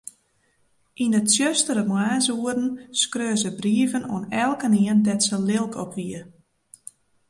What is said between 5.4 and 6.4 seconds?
lilk op wie.